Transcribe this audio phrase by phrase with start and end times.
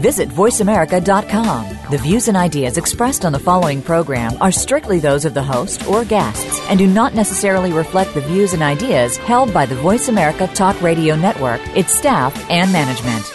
[0.00, 1.90] Visit VoiceAmerica.com.
[1.90, 5.86] The views and ideas expressed on the following program are strictly those of the host
[5.86, 10.08] or guests and do not necessarily reflect the views and ideas held by the Voice
[10.08, 13.30] America Talk Radio Network, its staff, and management.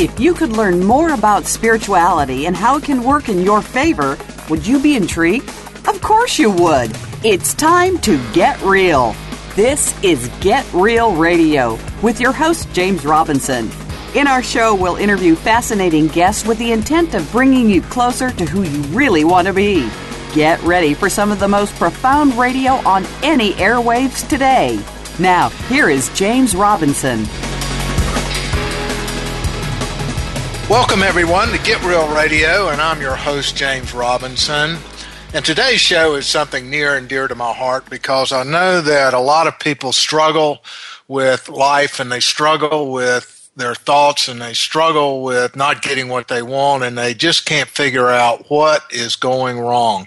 [0.00, 4.18] If you could learn more about spirituality and how it can work in your favor,
[4.50, 5.48] would you be intrigued?
[5.86, 6.90] Of course you would.
[7.22, 9.14] It's time to get real.
[9.54, 13.70] This is Get Real Radio with your host, James Robinson.
[14.14, 18.46] In our show, we'll interview fascinating guests with the intent of bringing you closer to
[18.46, 19.90] who you really want to be.
[20.32, 24.82] Get ready for some of the most profound radio on any airwaves today.
[25.18, 27.24] Now, here is James Robinson.
[30.70, 34.78] Welcome, everyone, to Get Real Radio, and I'm your host, James Robinson.
[35.34, 39.14] And today's show is something near and dear to my heart because I know that
[39.14, 40.62] a lot of people struggle
[41.08, 46.28] with life and they struggle with their thoughts and they struggle with not getting what
[46.28, 50.06] they want and they just can't figure out what is going wrong.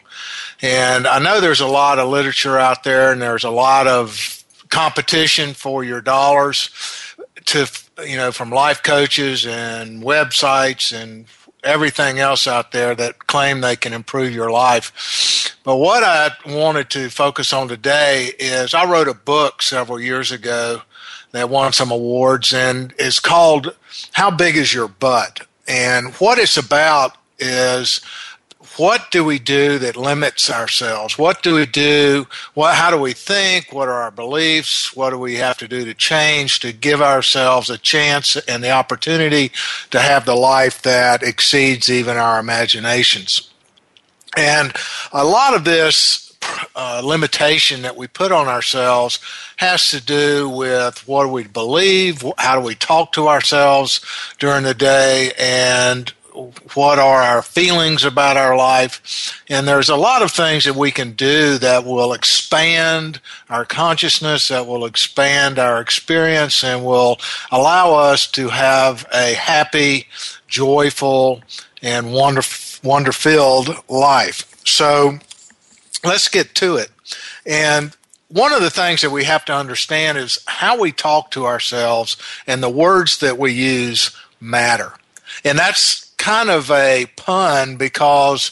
[0.62, 4.44] And I know there's a lot of literature out there and there's a lot of
[4.70, 6.70] competition for your dollars
[7.46, 7.68] to
[8.06, 11.26] you know, from life coaches and websites and
[11.66, 15.58] everything else out there that claim they can improve your life.
[15.64, 20.32] But what I wanted to focus on today is I wrote a book several years
[20.32, 20.82] ago
[21.32, 23.76] that won some awards and is called
[24.14, 25.46] How Big Is Your Butt?
[25.68, 28.00] And what it's about is
[28.78, 31.18] what do we do that limits ourselves?
[31.18, 32.28] What do we do?
[32.54, 33.72] What, how do we think?
[33.72, 34.96] What are our beliefs?
[34.96, 38.72] What do we have to do to change to give ourselves a chance and the
[38.72, 39.52] opportunity
[39.92, 43.50] to have the life that exceeds even our imaginations?
[44.38, 44.74] And
[45.14, 46.26] a lot of this
[46.76, 49.20] uh, limitation that we put on ourselves
[49.58, 54.02] has to do with what do we believe, how do we talk to ourselves
[54.38, 56.14] during the day, and
[56.74, 59.42] what are our feelings about our life.
[59.50, 63.20] And there's a lot of things that we can do that will expand
[63.50, 67.20] our consciousness, that will expand our experience, and will
[67.52, 70.08] allow us to have a happy,
[70.48, 71.42] joyful,
[71.82, 72.42] and wonder,
[72.84, 74.56] wonder filled life.
[74.66, 75.20] So
[76.04, 76.90] let's get to it.
[77.46, 77.96] And
[78.28, 82.18] one of the things that we have to understand is how we talk to ourselves
[82.48, 84.94] and the words that we use matter.
[85.44, 88.50] And that's kind of a pun because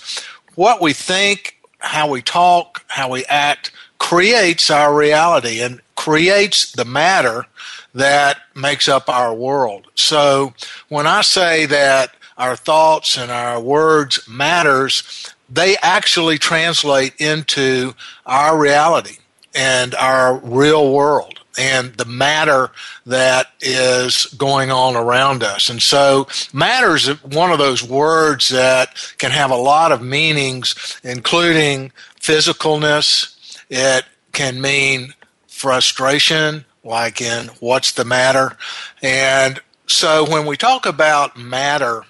[0.54, 6.86] what we think, how we talk, how we act creates our reality and creates the
[6.86, 7.48] matter
[7.96, 9.88] that makes up our world.
[9.96, 10.54] So
[10.90, 17.96] when I say that our thoughts and our words matters, they actually translate into
[18.28, 19.18] our reality
[19.56, 22.72] and our real world and the matter
[23.06, 25.70] that is going on around us.
[25.70, 31.00] And so, matter is one of those words that can have a lot of meanings,
[31.04, 33.60] including physicalness.
[33.70, 35.14] It can mean
[35.48, 38.58] frustration, like in what's the matter.
[39.02, 42.04] And so, when we talk about matter,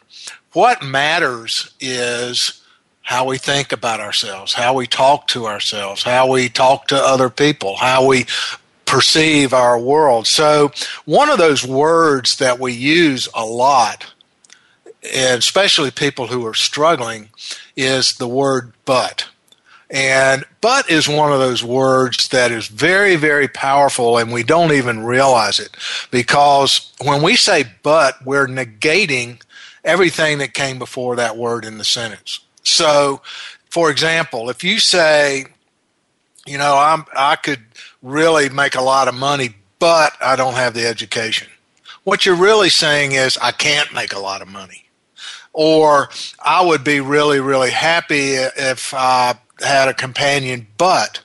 [0.54, 2.62] what matters is
[3.02, 7.30] how we think about ourselves, how we talk to ourselves, how we talk to other
[7.30, 8.26] people, how we
[8.86, 10.28] perceive our world.
[10.28, 10.72] So,
[11.06, 14.14] one of those words that we use a lot,
[15.14, 17.30] and especially people who are struggling,
[17.76, 19.28] is the word but.
[19.90, 24.72] And but is one of those words that is very, very powerful, and we don't
[24.72, 25.78] even realize it.
[26.10, 29.42] Because when we say but, we're negating
[29.84, 32.40] everything that came before that word in the sentence.
[32.64, 33.22] So,
[33.70, 35.46] for example, if you say,
[36.46, 37.62] you know, I'm, I could
[38.04, 41.48] really make a lot of money, but I don't have the education.
[42.04, 44.86] What you're really saying is, I can't make a lot of money.
[45.54, 46.10] Or
[46.44, 51.22] I would be really, really happy if I had a companion, but,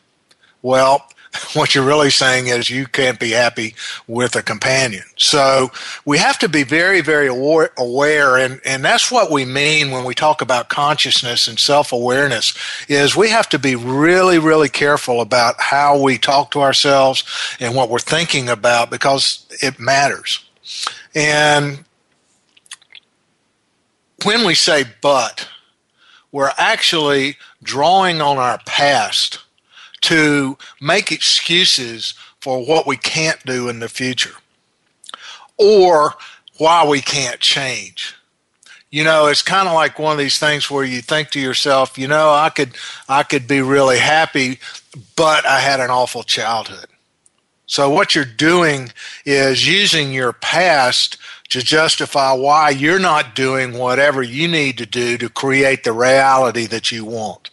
[0.63, 1.09] well,
[1.55, 3.75] what you're really saying is you can't be happy
[4.07, 5.05] with a companion.
[5.17, 5.71] So
[6.05, 10.15] we have to be very, very aware, and, and that's what we mean when we
[10.15, 12.55] talk about consciousness and self-awareness,
[12.89, 17.25] is we have to be really, really careful about how we talk to ourselves
[17.61, 20.45] and what we're thinking about because it matters.
[21.15, 21.85] And
[24.25, 25.49] when we say but,
[26.31, 29.39] we're actually drawing on our past
[30.03, 34.35] to make excuses for what we can't do in the future
[35.57, 36.15] or
[36.59, 38.15] why we can't change.
[38.91, 41.99] You know, it's kind of like one of these things where you think to yourself,
[41.99, 42.75] you know, I could
[43.09, 44.61] I could be really happy,
[45.15, 46.87] but I had an awful childhood.
[47.67, 48.91] So what you're doing
[49.27, 51.19] is using your past
[51.51, 56.67] to justify why you're not doing whatever you need to do to create the reality
[56.67, 57.51] that you want.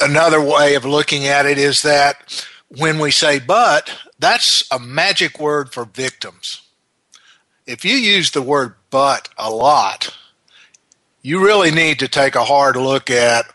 [0.00, 5.38] Another way of looking at it is that when we say but, that's a magic
[5.38, 6.62] word for victims.
[7.66, 10.16] If you use the word but a lot,
[11.22, 13.46] you really need to take a hard look at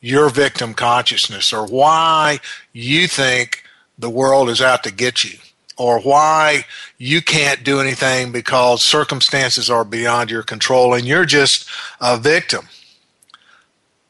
[0.00, 2.40] your victim consciousness or why
[2.72, 3.62] you think
[3.98, 5.38] the world is out to get you
[5.76, 6.64] or why
[6.98, 11.68] you can't do anything because circumstances are beyond your control and you're just
[12.00, 12.68] a victim.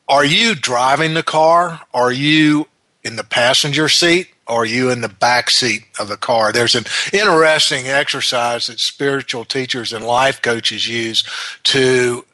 [0.09, 1.81] Are you driving the car?
[1.95, 2.69] Are you
[3.03, 4.29] in the passenger seat?
[4.47, 6.53] Are you in the back seat of the car?
[6.53, 11.25] There's an interesting exercise that spiritual teachers and life coaches use
[11.65, 12.25] to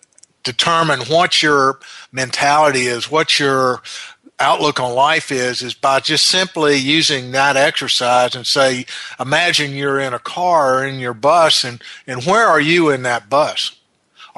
[0.43, 1.79] determine what your
[2.11, 3.83] mentality is, what your
[4.41, 8.87] outlook on life is is by just simply using that exercise and say
[9.19, 13.03] imagine you're in a car or in your bus and and where are you in
[13.03, 13.78] that bus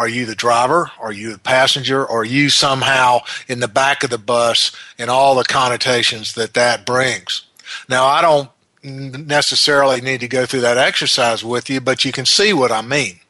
[0.00, 0.90] are you the driver?
[0.98, 2.08] Are you the passenger?
[2.08, 6.86] Are you somehow in the back of the bus and all the connotations that that
[6.86, 7.44] brings?
[7.86, 8.48] Now i don't
[8.82, 12.80] necessarily need to go through that exercise with you but you can see what i
[12.80, 13.20] mean.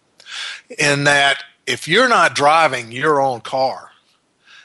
[0.78, 3.90] In that if you're not driving your own car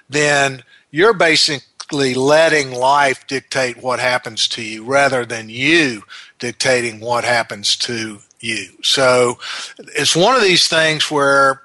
[0.08, 6.04] then you're basically letting life dictate what happens to you rather than you
[6.38, 8.68] dictating what happens to you.
[8.84, 9.40] So
[9.80, 11.64] it's one of these things where,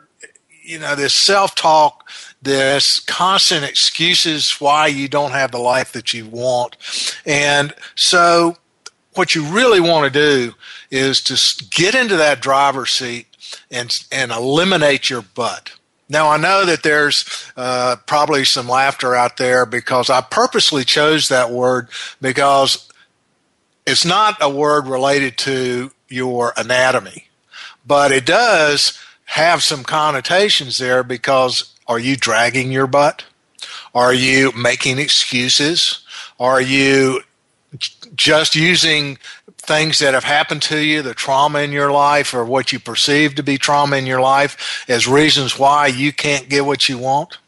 [0.70, 2.08] you know, this self talk,
[2.40, 6.76] this constant excuses why you don't have the life that you want.
[7.26, 8.56] And so
[9.14, 10.54] what you really want to do
[10.90, 13.26] is to get into that driver's seat
[13.68, 15.72] and, and eliminate your butt.
[16.08, 17.24] Now, I know that there's
[17.56, 21.88] uh, probably some laughter out there because I purposely chose that word
[22.20, 22.88] because
[23.86, 27.28] it's not a word related to your anatomy,
[27.84, 28.98] but it does
[29.30, 33.24] have some connotations there because are you dragging your butt?
[33.94, 36.00] Are you making excuses?
[36.40, 37.20] Are you
[38.16, 39.18] just using
[39.56, 43.36] things that have happened to you, the trauma in your life, or what you perceive
[43.36, 47.38] to be trauma in your life, as reasons why you can't get what you want?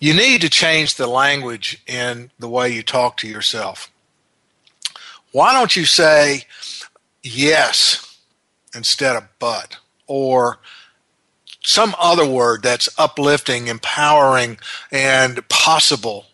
[0.00, 3.88] You need to change the language in the way you talk to yourself.
[5.30, 6.42] Why don't you say
[7.22, 8.18] yes
[8.74, 9.76] instead of but,
[10.12, 10.58] or
[11.64, 14.58] some other word that's uplifting, empowering,
[14.90, 16.26] and possible?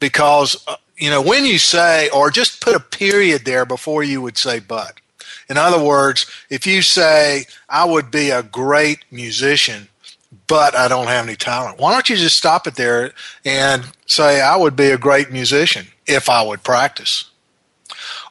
[0.00, 4.22] Because uh, you know, when you say, or just put a period there before you
[4.22, 4.94] would say but.
[5.50, 9.88] In other words, if you say, I would be a great musician,
[10.46, 13.12] but I don't have any talent, why don't you just stop it there
[13.44, 17.30] and say, I would be a great musician if I would practice?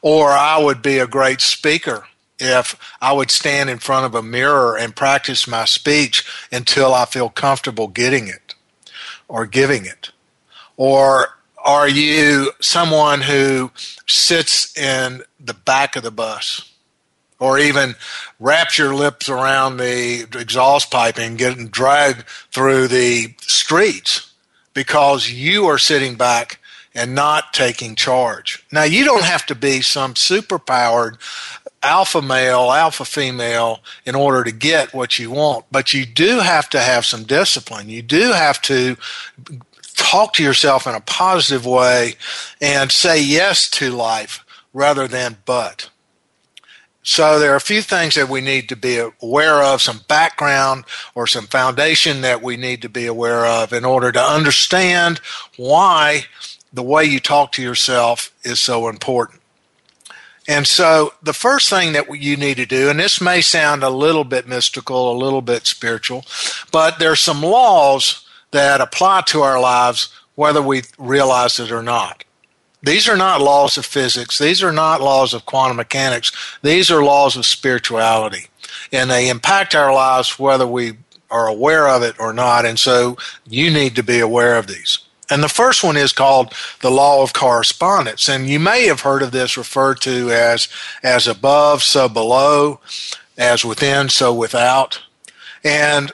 [0.02, 2.06] Or I would be a great speaker
[2.38, 7.04] if I would stand in front of a mirror and practice my speech until I
[7.04, 8.54] feel comfortable getting it
[9.28, 10.10] or giving it.
[10.76, 13.70] Or are you someone who
[14.08, 16.68] sits in the back of the bus
[17.38, 17.94] or even
[18.38, 24.32] wraps your lips around the exhaust pipe and getting dragged through the streets
[24.74, 26.58] because you are sitting back
[26.94, 28.64] and not taking charge?
[28.70, 31.16] Now, you don't have to be some superpowered
[31.82, 36.68] alpha male, alpha female in order to get what you want, but you do have
[36.70, 37.88] to have some discipline.
[37.88, 38.96] You do have to
[39.94, 42.14] talk to yourself in a positive way
[42.60, 45.90] and say yes to life rather than but.
[47.04, 50.84] So there are a few things that we need to be aware of, some background
[51.16, 55.20] or some foundation that we need to be aware of in order to understand
[55.56, 56.26] why
[56.72, 59.41] the way you talk to yourself is so important.
[60.48, 63.90] And so the first thing that you need to do, and this may sound a
[63.90, 66.24] little bit mystical, a little bit spiritual,
[66.72, 72.24] but there's some laws that apply to our lives whether we realize it or not.
[72.82, 74.38] These are not laws of physics.
[74.38, 76.32] These are not laws of quantum mechanics.
[76.62, 78.48] These are laws of spirituality.
[78.90, 80.94] And they impact our lives whether we
[81.30, 82.66] are aware of it or not.
[82.66, 84.98] And so you need to be aware of these.
[85.32, 88.28] And the first one is called the law of correspondence.
[88.28, 90.68] And you may have heard of this referred to as
[91.02, 92.80] as above, so below,
[93.38, 95.00] as within, so without.
[95.64, 96.12] And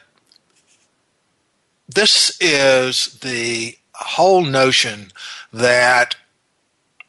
[1.89, 5.11] this is the whole notion
[5.53, 6.15] that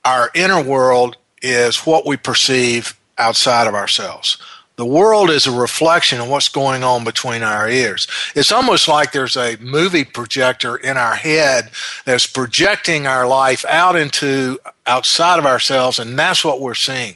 [0.04, 4.40] our inner world is what we perceive outside of ourselves.
[4.80, 8.08] The world is a reflection of what's going on between our ears.
[8.34, 11.72] It's almost like there's a movie projector in our head
[12.06, 14.58] that's projecting our life out into
[14.88, 17.16] outside of ourselves, and that's what we're seeing.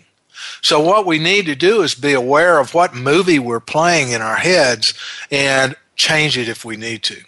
[0.61, 4.21] So, what we need to do is be aware of what movie we're playing in
[4.21, 4.93] our heads
[5.31, 7.23] and change it if we need to.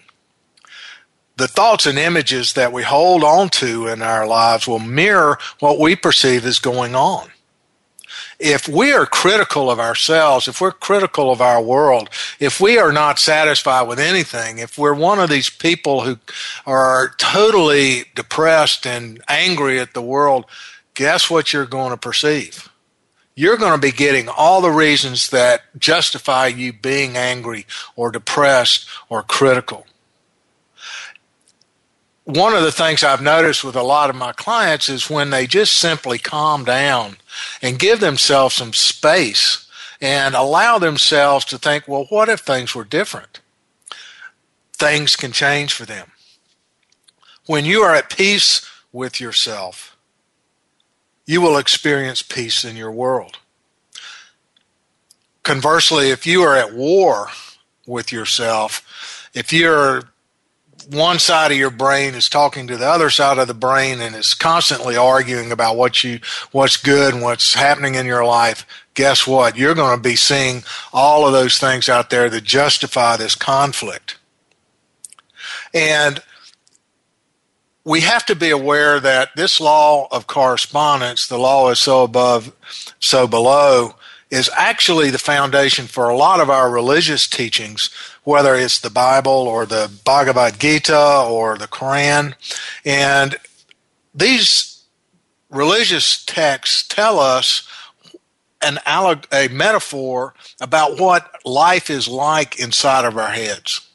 [1.38, 5.80] The thoughts and images that we hold on to in our lives will mirror what
[5.80, 7.30] we perceive is going on
[8.40, 12.92] if we are critical of ourselves, if we're critical of our world, if we are
[12.92, 16.18] not satisfied with anything, if we're one of these people who
[16.66, 20.46] are totally depressed and angry at the world,
[20.94, 22.70] guess what you're going to perceive?
[23.36, 27.66] You're going to be getting all the reasons that justify you being angry
[27.96, 29.86] or depressed or critical
[32.26, 35.46] one of the things I've noticed with a lot of my clients is when they
[35.46, 37.18] just simply calm down
[37.62, 39.68] and give themselves some space
[40.02, 43.42] and allow themselves to think, well, what if things were different?
[44.74, 46.12] Things can change for them.
[47.46, 49.96] When you are at peace with yourself,
[51.28, 53.38] you will experience peace in your world.
[55.44, 57.28] Conversely, if you are at war
[57.86, 60.10] with yourself, if you're
[60.92, 64.16] one side of your brain is talking to the other side of the brain and
[64.16, 66.20] is constantly arguing about what you
[66.52, 68.66] what's good and what's happening in your life
[68.96, 69.58] guess what?
[69.58, 74.18] You're going to be seeing all of those things out there that justify this conflict.
[75.74, 76.24] And
[77.84, 82.52] we have to be aware that this law of correspondence the law is so above
[83.00, 83.94] so below
[84.32, 87.90] is actually the foundation for a lot of our religious teachings
[88.26, 92.34] whether it's the Bible or the Bhagavad Gita or the Quran.
[92.84, 93.38] And
[94.14, 94.84] these
[95.50, 97.68] religious texts tell us
[98.62, 103.88] an alleg- a metaphor about what life is like inside of our heads.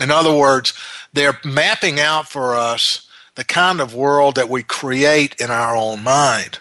[0.00, 0.72] In other words,
[1.12, 6.04] they're mapping out for us the kind of world that we create in our own
[6.04, 6.60] mind.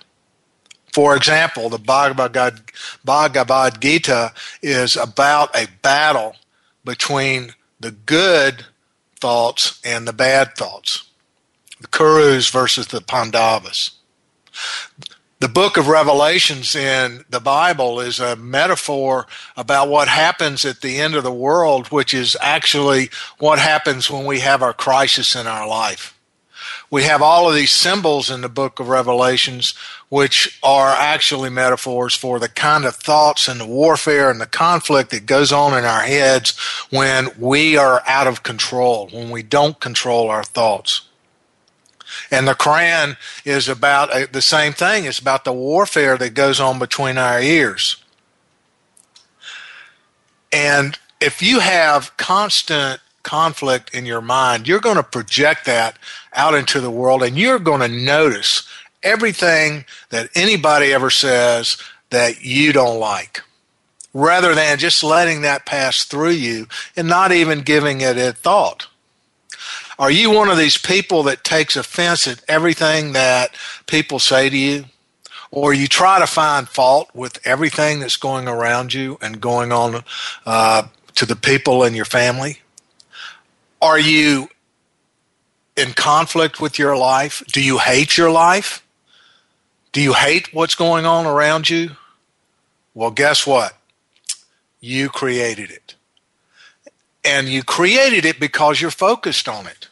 [0.94, 2.62] For example, the Bhagavad,
[3.06, 6.36] Bhagavad Gita is about a battle
[6.84, 8.66] between the good
[9.20, 11.06] thoughts and the bad thoughts.
[11.80, 13.92] The Kurus versus the Pandavas.
[15.40, 19.26] The book of Revelations in the Bible is a metaphor
[19.58, 24.26] about what happens at the end of the world, which is actually what happens when
[24.26, 26.16] we have our crisis in our life
[26.92, 29.74] we have all of these symbols in the book of Revelations,
[30.10, 35.10] which are actually metaphors for the kind of thoughts and the warfare and the conflict
[35.12, 36.58] that goes on in our heads
[36.90, 41.08] when we are out of control, when we don't control our thoughts.
[42.30, 45.06] And the Quran is about uh, the same thing.
[45.06, 48.04] It's about the warfare that goes on between our ears.
[50.52, 55.98] And if you have constant conflict in your mind, you're going to project that
[56.34, 58.68] out into the world and you're going to notice
[59.04, 61.78] everything that anybody ever says
[62.10, 63.42] that you don't like
[64.14, 68.88] rather than just letting that pass through you and not even giving it a thought.
[69.98, 73.56] Are you one of these people that takes offense at everything that
[73.88, 74.86] people say to you?
[75.52, 80.04] Or you try to find fault with everything that's going around you and going on
[80.46, 80.84] uh,
[81.16, 82.61] to the people in your family?
[83.82, 84.50] Are you
[85.76, 87.44] in conflict with your life?
[87.52, 88.86] Do you hate your life?
[89.92, 91.92] Do you hate what's going on around you?
[92.94, 93.78] Well, guess what?
[94.80, 95.96] You created it.
[97.24, 99.88] And you created it because you're focused on it.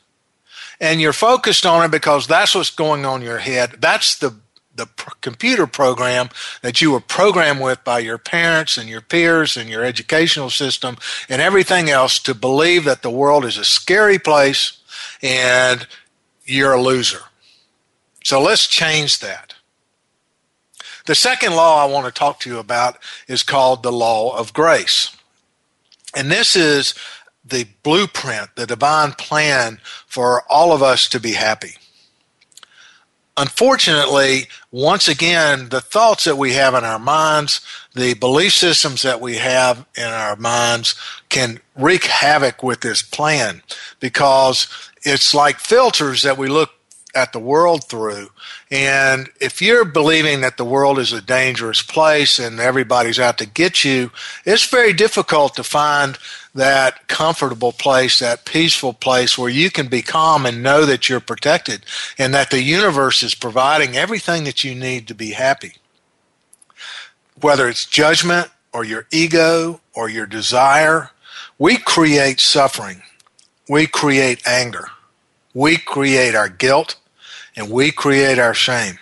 [0.80, 3.76] And you're focused on it because that's what's going on in your head.
[3.80, 4.36] That's the
[4.80, 6.30] the pr- computer program
[6.62, 10.98] that you were programmed with by your parents and your peers and your educational system
[11.28, 14.78] and everything else to believe that the world is a scary place
[15.22, 15.86] and
[16.46, 17.22] you're a loser.
[18.24, 19.54] So let's change that.
[21.06, 24.54] The second law I want to talk to you about is called the law of
[24.54, 25.16] grace.
[26.16, 26.94] And this is
[27.44, 31.79] the blueprint, the divine plan for all of us to be happy
[33.40, 37.62] unfortunately, once again, the thoughts that we have in our minds,
[37.96, 40.96] the belief systems that we have in our minds
[41.30, 43.62] can wreak havoc with this plan
[44.00, 44.68] because
[45.04, 46.72] it's like filters that we look
[47.16, 48.30] at the world through.
[48.72, 53.48] And if you're believing that the world is a dangerous place and everybody's out to
[53.48, 54.12] get you,
[54.46, 56.20] it's very difficult to find
[56.54, 61.20] that comfortable place, that peaceful place where you can be calm and know that you're
[61.20, 61.84] protected
[62.18, 65.74] and that the universe is providing everything that you need to be happy.
[67.42, 71.10] Whether it's judgment or your ego or your desire,
[71.58, 73.02] we create suffering.
[73.68, 74.90] We create anger.
[75.56, 76.96] We create our guilt
[77.60, 78.98] and we create our shame.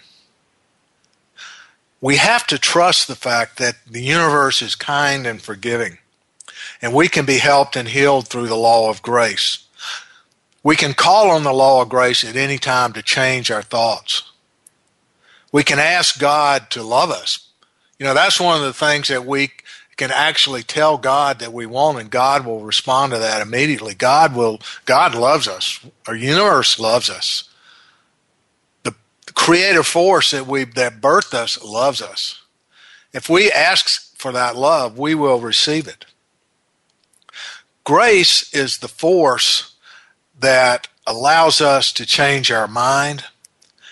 [2.01, 5.99] We have to trust the fact that the universe is kind and forgiving,
[6.81, 9.67] and we can be helped and healed through the law of grace.
[10.63, 14.23] We can call on the law of grace at any time to change our thoughts.
[15.51, 17.47] We can ask God to love us.
[17.99, 19.51] You know, that's one of the things that we
[19.97, 23.93] can actually tell God that we want and God will respond to that immediately.
[23.93, 25.79] God will God loves us.
[26.07, 27.47] Our universe loves us
[29.38, 32.41] creative force that we that birthed us loves us.
[33.13, 36.06] If we ask for that love, we will receive it.
[37.84, 39.75] Grace is the force
[40.39, 43.25] that allows us to change our mind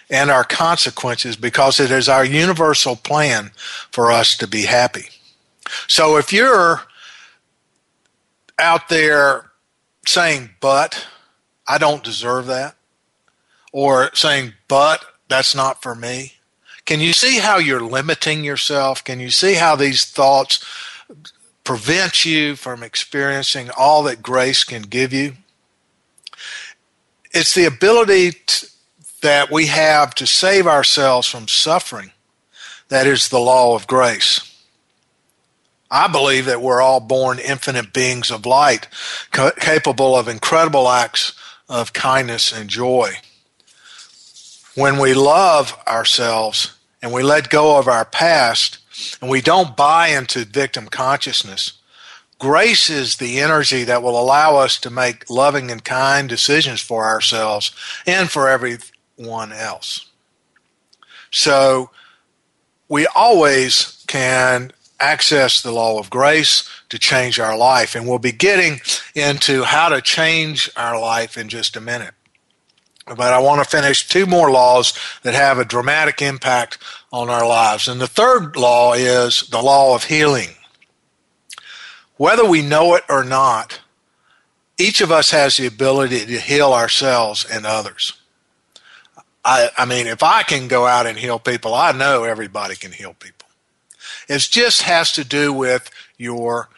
[0.09, 3.51] and our consequences because it is our universal plan
[3.91, 5.05] for us to be happy.
[5.87, 6.81] So if you're
[8.57, 9.51] out there
[10.07, 11.05] saying, but
[11.67, 12.75] I don't deserve that,
[13.71, 16.33] or saying, but that's not for me.
[16.85, 19.03] Can you see how you're limiting yourself?
[19.03, 20.63] Can you see how these thoughts
[21.63, 25.33] prevent you from experiencing all that grace can give you?
[27.31, 28.33] It's the ability
[29.21, 32.11] that we have to save ourselves from suffering
[32.89, 34.51] that is the law of grace.
[35.89, 38.87] I believe that we're all born infinite beings of light,
[39.31, 41.33] capable of incredible acts
[41.67, 43.15] of kindness and joy
[44.75, 48.79] when we love ourselves and we let go of our past
[49.21, 51.73] and we don't buy into victim consciousness,
[52.39, 57.05] grace is the energy that will allow us to make loving and kind decisions for
[57.05, 57.71] ourselves
[58.05, 60.09] and for everyone else.
[61.31, 61.89] So
[62.89, 67.95] we always can access the law of grace to change our life.
[67.95, 68.79] And we'll be getting
[69.13, 72.14] into how to change our life in just a minute.
[73.05, 76.79] But I want to finish two more laws that have a dramatic impact
[77.13, 77.87] on our lives.
[77.87, 80.49] And the third law is the law of healing.
[82.17, 83.79] Whether we know it or not,
[84.77, 88.13] each of us has the ability to heal ourselves and others.
[89.43, 92.91] I, I mean, if I can go out and heal people, I know everybody can
[92.91, 93.47] heal people.
[94.27, 96.69] It just has to do with your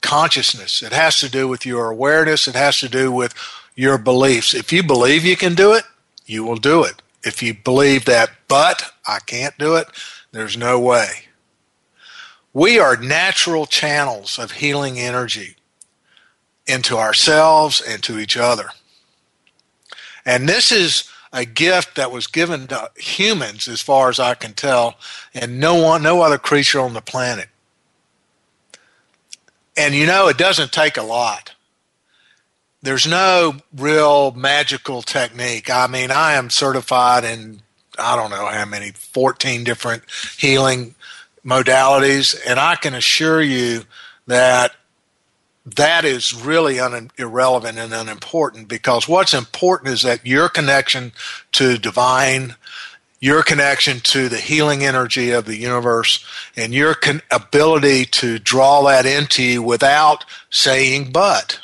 [0.00, 0.82] consciousness.
[0.82, 2.48] It has to do with your awareness.
[2.48, 3.34] It has to do with
[3.80, 4.52] your beliefs.
[4.52, 5.84] If you believe you can do it,
[6.26, 7.00] you will do it.
[7.24, 9.86] If you believe that, but I can't do it,
[10.32, 11.08] there's no way.
[12.52, 15.56] We are natural channels of healing energy
[16.66, 18.68] into ourselves and to each other.
[20.26, 24.52] And this is a gift that was given to humans, as far as I can
[24.52, 24.96] tell,
[25.32, 27.48] and no one, no other creature on the planet.
[29.74, 31.49] And you know, it doesn't take a lot
[32.82, 35.70] there's no real magical technique.
[35.70, 37.62] I mean, I am certified in
[37.98, 40.04] I don't know how many 14 different
[40.38, 40.94] healing
[41.44, 43.82] modalities and I can assure you
[44.26, 44.72] that
[45.66, 51.12] that is really un- irrelevant and unimportant because what's important is that your connection
[51.52, 52.56] to divine
[53.22, 56.24] your connection to the healing energy of the universe
[56.56, 61.60] and your con- ability to draw that into you without saying but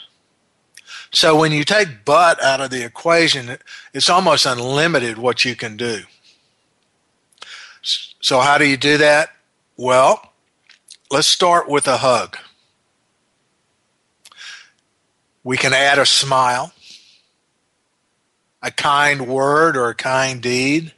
[1.16, 3.56] so when you take but out of the equation,
[3.94, 6.02] it's almost unlimited what you can do.
[8.20, 9.30] So how do you do that?
[9.78, 10.34] Well,
[11.10, 12.36] let's start with a hug.
[15.42, 16.74] We can add a smile,
[18.62, 20.92] a kind word or a kind deed,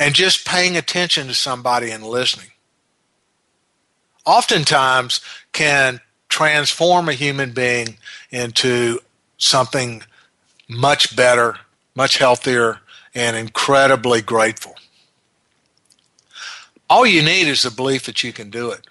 [0.00, 2.50] and just paying attention to somebody and listening.
[4.26, 5.20] Oftentimes
[5.52, 6.00] can
[6.42, 7.96] transform a human being
[8.30, 8.98] into
[9.38, 10.02] something
[10.68, 11.56] much better,
[11.94, 12.80] much healthier,
[13.14, 14.74] and incredibly grateful.
[16.90, 18.86] All you need is the belief that you can do it.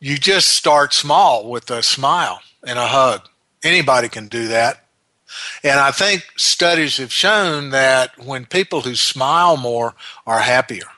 [0.00, 3.28] You just start small with a smile and a hug.
[3.62, 4.84] Anybody can do that.
[5.62, 9.94] And I think studies have shown that when people who smile more
[10.26, 10.88] are happier.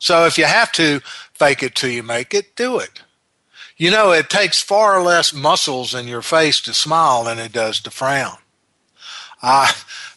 [0.00, 1.00] So if you have to
[1.34, 3.02] fake it till you make it, do it.
[3.76, 7.80] You know, it takes far less muscles in your face to smile than it does
[7.80, 8.38] to frown.
[9.42, 9.72] I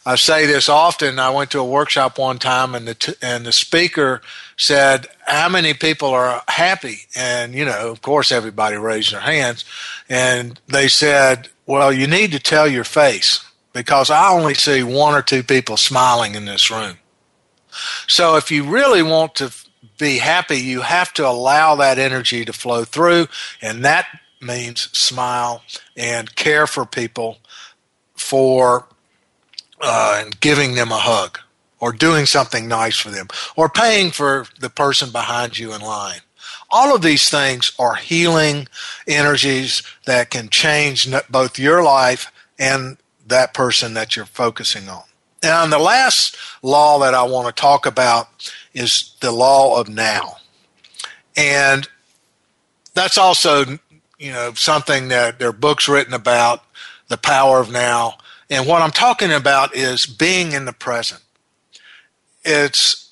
[0.06, 1.18] I say this often.
[1.18, 4.22] I went to a workshop one time, and the t- and the speaker
[4.58, 9.64] said, "How many people are happy?" And you know, of course, everybody raised their hands,
[10.10, 13.40] and they said, "Well, you need to tell your face
[13.72, 16.98] because I only see one or two people smiling in this room."
[18.08, 19.54] So, if you really want to
[19.98, 23.28] be happy, you have to allow that energy to flow through,
[23.62, 24.08] and that
[24.42, 25.64] means smile
[25.96, 27.38] and care for people
[28.14, 28.86] for
[29.82, 31.40] uh, and giving them a hug
[31.80, 36.20] or doing something nice for them or paying for the person behind you in line.
[36.70, 38.68] All of these things are healing
[39.08, 45.04] energies that can change both your life and that person that you're focusing on.
[45.44, 50.38] And the last law that I want to talk about is the law of now.
[51.36, 51.88] And
[52.94, 53.80] that's also,
[54.20, 56.64] you know, something that there are books written about
[57.08, 58.18] the power of now.
[58.50, 61.22] And what I'm talking about is being in the present.
[62.44, 63.12] It's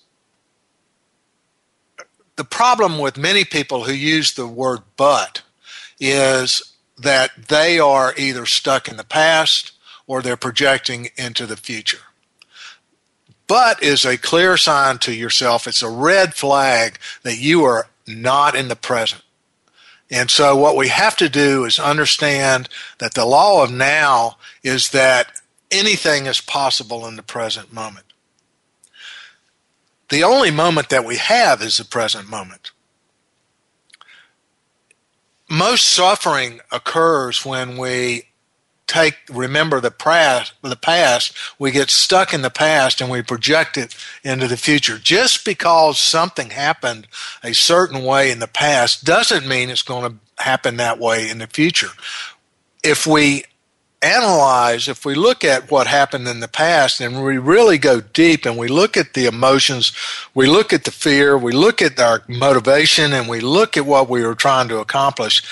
[2.36, 5.42] the problem with many people who use the word but
[6.00, 9.72] is that they are either stuck in the past
[10.08, 12.02] or they're projecting into the future
[13.52, 15.68] but is a clear sign to yourself.
[15.68, 19.24] It's a red flag that you are not in the present.
[20.10, 24.92] And so, what we have to do is understand that the law of now is
[24.92, 28.06] that anything is possible in the present moment.
[30.08, 32.72] The only moment that we have is the present moment.
[35.50, 38.31] Most suffering occurs when we
[38.92, 41.34] take remember the past the past.
[41.58, 44.98] We get stuck in the past and we project it into the future.
[44.98, 47.08] Just because something happened
[47.42, 51.38] a certain way in the past doesn't mean it's going to happen that way in
[51.38, 51.92] the future.
[52.84, 53.46] If we
[54.04, 58.48] analyze if we look at what happened in the past and we really go deep
[58.48, 59.94] and we look at the emotions
[60.34, 64.10] we look at the fear we look at our motivation and we look at what
[64.10, 65.44] we were trying to accomplish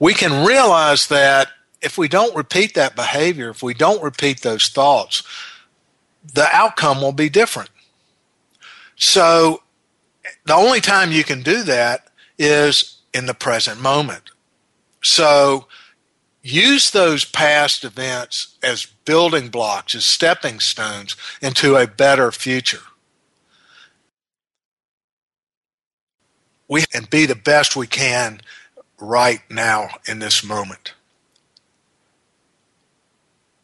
[0.00, 1.48] we can realize that
[1.80, 5.22] if we don't repeat that behavior, if we don't repeat those thoughts,
[6.34, 7.70] the outcome will be different.
[8.96, 9.62] So
[10.44, 14.30] the only time you can do that is in the present moment.
[15.02, 15.66] So
[16.42, 22.82] use those past events as building blocks, as stepping stones into a better future.
[26.66, 28.40] We can be the best we can
[29.00, 30.94] right now in this moment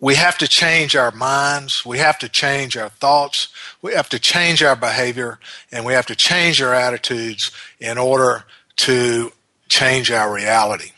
[0.05, 3.49] we have to change our minds, we have to change our thoughts,
[3.81, 5.38] we have to change our behavior,
[5.73, 8.45] and we have to change our attitudes in order
[8.77, 9.33] to
[9.71, 10.90] change our reality.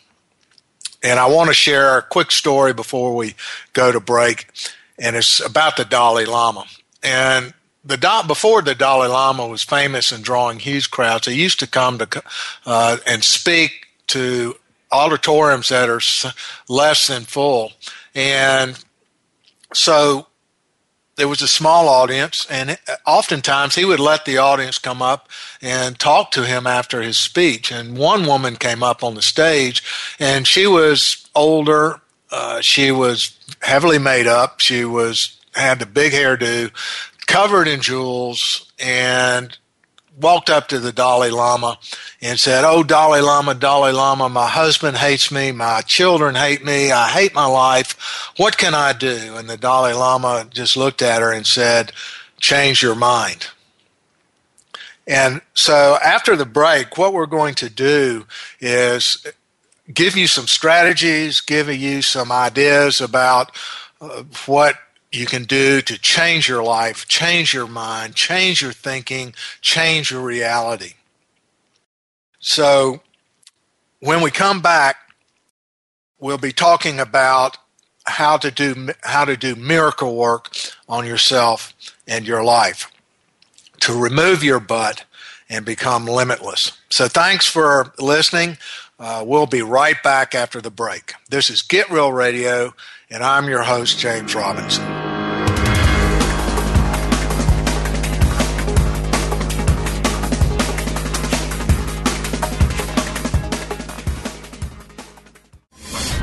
[1.04, 3.36] And I want to share a quick story before we
[3.74, 4.48] go to break,
[4.98, 6.64] and it's about the Dalai Lama.
[7.00, 11.68] And the before the Dalai Lama was famous in drawing huge crowds, he used to
[11.68, 12.22] come to
[12.66, 14.56] uh, and speak to
[14.90, 16.00] auditoriums that are
[16.68, 17.70] less than full.
[18.12, 18.76] And
[19.72, 20.26] so
[21.16, 25.28] there was a small audience, and oftentimes he would let the audience come up
[25.62, 27.72] and talk to him after his speech.
[27.72, 29.82] And one woman came up on the stage,
[30.18, 32.00] and she was older.
[32.30, 34.60] Uh, she was heavily made up.
[34.60, 36.70] She was had the big hairdo,
[37.26, 39.56] covered in jewels, and
[40.20, 41.78] walked up to the Dalai Lama
[42.20, 46.90] and said, Oh, Dalai Lama, Dalai Lama, my husband hates me, my children hate me,
[46.90, 48.32] I hate my life.
[48.36, 49.36] What can I do?
[49.36, 51.92] And the Dalai Lama just looked at her and said,
[52.38, 53.48] Change your mind.
[55.06, 58.26] And so after the break, what we're going to do
[58.60, 59.24] is
[59.92, 63.52] give you some strategies, give you some ideas about
[64.00, 64.76] uh, what
[65.16, 70.22] you can do to change your life, change your mind, change your thinking, change your
[70.22, 70.94] reality.
[72.38, 73.00] So,
[74.00, 74.96] when we come back,
[76.20, 77.56] we'll be talking about
[78.04, 80.54] how to do how to do miracle work
[80.88, 81.74] on yourself
[82.06, 82.90] and your life
[83.80, 85.04] to remove your butt
[85.48, 86.72] and become limitless.
[86.88, 88.58] So, thanks for listening.
[88.98, 91.14] Uh, we'll be right back after the break.
[91.28, 92.74] This is Get Real Radio,
[93.10, 95.05] and I'm your host, James Robinson.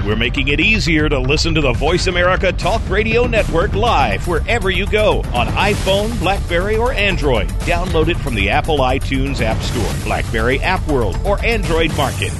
[0.05, 4.69] We're making it easier to listen to the Voice America Talk Radio Network live wherever
[4.69, 7.47] you go on iPhone, Blackberry, or Android.
[7.61, 12.33] Download it from the Apple iTunes App Store, Blackberry App World, or Android Market.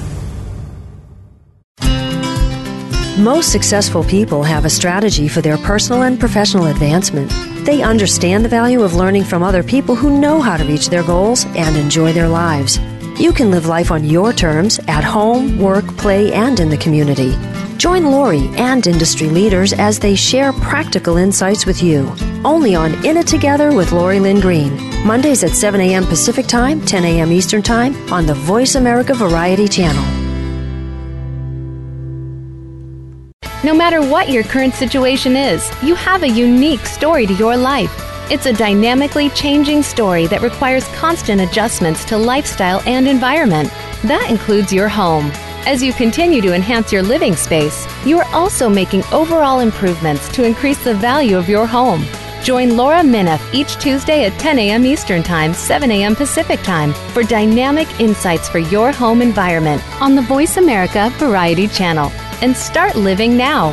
[3.18, 7.30] Most successful people have a strategy for their personal and professional advancement.
[7.64, 11.04] They understand the value of learning from other people who know how to reach their
[11.04, 12.78] goals and enjoy their lives.
[13.18, 17.34] You can live life on your terms at home, work, play, and in the community.
[17.76, 22.14] Join Lori and industry leaders as they share practical insights with you.
[22.44, 24.76] Only on In It Together with Lori Lynn Green.
[25.04, 26.04] Mondays at 7 a.m.
[26.06, 27.32] Pacific Time, 10 a.m.
[27.32, 30.04] Eastern Time on the Voice America Variety Channel.
[33.64, 37.92] No matter what your current situation is, you have a unique story to your life.
[38.30, 43.70] It's a dynamically changing story that requires constant adjustments to lifestyle and environment.
[44.04, 45.30] That includes your home.
[45.66, 50.44] As you continue to enhance your living space, you are also making overall improvements to
[50.44, 52.04] increase the value of your home.
[52.42, 54.84] Join Laura Minoff each Tuesday at 10 a.m.
[54.84, 56.14] Eastern Time, 7 a.m.
[56.14, 62.10] Pacific Time for dynamic insights for your home environment on the Voice America Variety Channel
[62.42, 63.72] and start living now.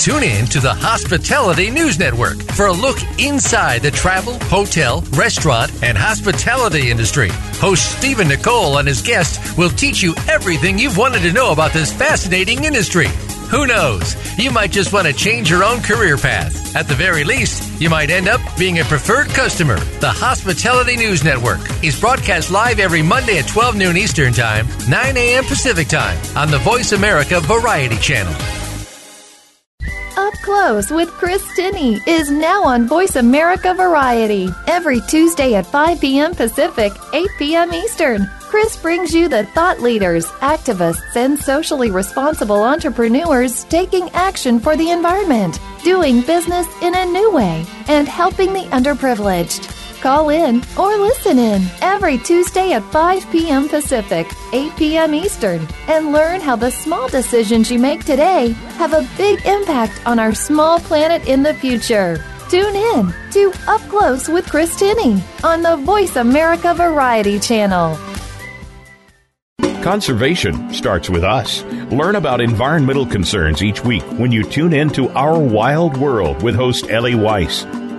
[0.00, 5.70] Tune in to the Hospitality News Network for a look inside the travel, hotel, restaurant,
[5.82, 7.28] and hospitality industry.
[7.60, 11.74] Host Stephen Nicole and his guests will teach you everything you've wanted to know about
[11.74, 13.08] this fascinating industry.
[13.50, 14.16] Who knows?
[14.38, 16.74] You might just want to change your own career path.
[16.74, 19.78] At the very least, you might end up being a preferred customer.
[20.00, 25.16] The Hospitality News Network is broadcast live every Monday at 12 noon Eastern Time, 9
[25.18, 25.44] a.m.
[25.44, 28.59] Pacific Time on the Voice America Variety Channel.
[30.50, 36.34] Close with Chris Tinney is now on Voice America Variety every Tuesday at 5 p.m.
[36.34, 37.72] Pacific, 8 p.m.
[37.72, 38.28] Eastern.
[38.40, 44.90] Chris brings you the thought leaders, activists, and socially responsible entrepreneurs taking action for the
[44.90, 49.79] environment, doing business in a new way, and helping the underprivileged.
[50.00, 53.68] Call in or listen in every Tuesday at 5 p.m.
[53.68, 55.14] Pacific, 8 p.m.
[55.14, 60.18] Eastern, and learn how the small decisions you make today have a big impact on
[60.18, 62.24] our small planet in the future.
[62.48, 67.98] Tune in to Up Close with Chris Tinney on the Voice America Variety Channel.
[69.82, 71.62] Conservation starts with us.
[71.90, 76.54] Learn about environmental concerns each week when you tune in to Our Wild World with
[76.54, 77.66] host Ellie Weiss.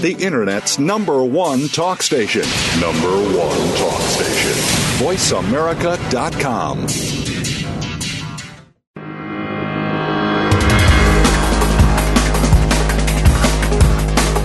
[0.00, 2.40] The Internet's number one talk station.
[2.80, 4.52] Number one talk station.
[5.04, 6.86] VoiceAmerica.com.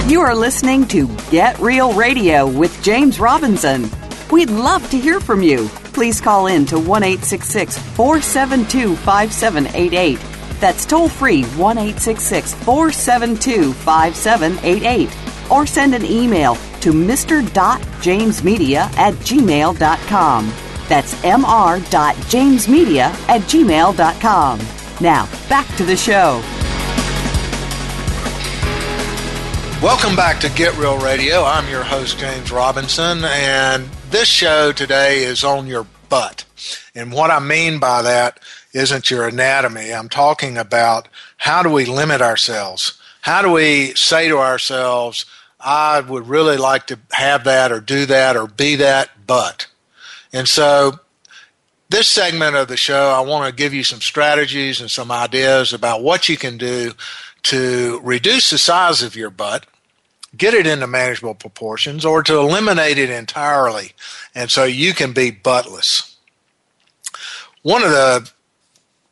[0.09, 3.89] You are listening to Get Real Radio with James Robinson.
[4.29, 5.69] We'd love to hear from you.
[5.93, 10.19] Please call in to 1 472 5788.
[10.59, 15.34] That's toll free 1 472 5788.
[15.49, 20.53] Or send an email to mr.jamesmedia at gmail.com.
[20.87, 24.59] That's mr.jamesmedia at gmail.com.
[25.01, 26.43] Now, back to the show.
[29.81, 31.43] Welcome back to Get Real Radio.
[31.43, 36.45] I'm your host, James Robinson, and this show today is on your butt.
[36.95, 38.39] And what I mean by that
[38.73, 39.93] isn't your anatomy.
[39.93, 42.99] I'm talking about how do we limit ourselves?
[43.25, 45.25] How do we say to ourselves,
[45.59, 49.65] I would really like to have that or do that or be that, but.
[50.31, 50.99] And so,
[51.89, 55.73] this segment of the show, I want to give you some strategies and some ideas
[55.73, 56.91] about what you can do
[57.43, 59.65] to reduce the size of your butt
[60.37, 63.93] get it into manageable proportions or to eliminate it entirely.
[64.35, 66.13] And so you can be buttless.
[67.63, 68.29] One of the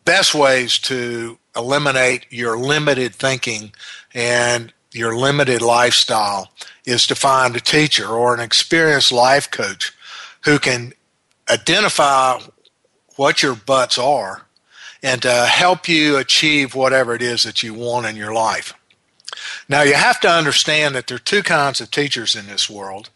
[0.05, 3.71] best ways to eliminate your limited thinking
[4.13, 6.51] and your limited lifestyle
[6.85, 9.93] is to find a teacher or an experienced life coach
[10.45, 10.93] who can
[11.49, 12.39] identify
[13.15, 14.45] what your butts are
[15.01, 18.73] and to help you achieve whatever it is that you want in your life.
[19.67, 23.09] Now, you have to understand that there are two kinds of teachers in this world.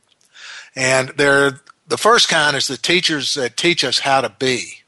[0.75, 1.62] And the
[1.97, 4.81] first kind is the teachers that teach us how to be.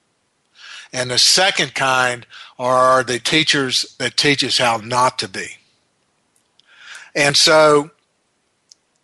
[0.91, 2.25] And the second kind
[2.57, 5.58] are the teachers that teach us how not to be.
[7.15, 7.91] And so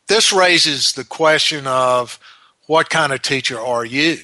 [0.08, 2.20] this raises the question of
[2.68, 4.18] what kind of teacher are you?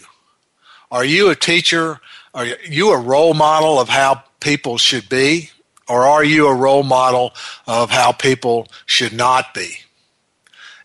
[0.92, 2.00] Are you a teacher
[2.34, 5.52] Are you a role model of how people should be?
[5.88, 7.34] Or are you a role model
[7.68, 9.80] of how people should not be?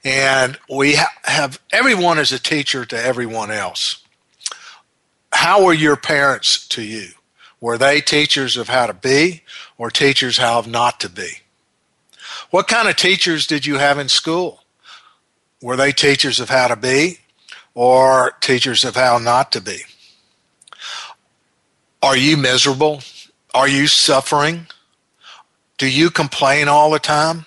[0.04, 4.02] And we ha- have everyone as a teacher to everyone else.
[5.32, 7.08] How were your parents to you?
[7.60, 9.42] Were they teachers of how to be
[9.78, 11.40] or teachers how not to be?
[12.50, 14.62] What kind of teachers did you have in school?
[15.62, 17.18] Were they teachers of how to be
[17.74, 19.80] or teachers of how not to be?
[22.02, 23.02] Are you miserable?
[23.54, 24.66] Are you suffering?
[25.78, 27.46] Do you complain all the time?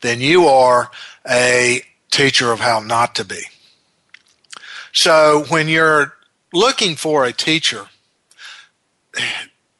[0.00, 0.90] Then you are
[1.28, 3.42] a teacher of how not to be.
[4.92, 6.14] So when you're
[6.52, 7.86] looking for a teacher,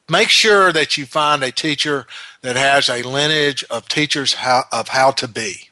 [0.09, 2.07] make sure that you find a teacher
[2.41, 5.69] that has a lineage of teachers how, of how to be.